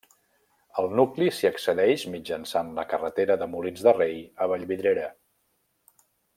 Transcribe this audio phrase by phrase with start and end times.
[0.83, 5.09] Al nucli s'hi accedeix mitjançant la carretera de Molins de Rei a Vallvidrera.